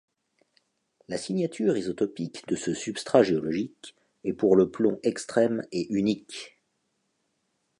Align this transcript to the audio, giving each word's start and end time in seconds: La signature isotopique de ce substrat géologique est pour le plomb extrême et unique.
La 1.09 1.17
signature 1.19 1.77
isotopique 1.77 2.47
de 2.47 2.55
ce 2.55 2.73
substrat 2.73 3.21
géologique 3.21 3.95
est 4.23 4.33
pour 4.33 4.55
le 4.55 4.71
plomb 4.71 4.99
extrême 5.03 5.61
et 5.71 5.93
unique. 5.93 6.57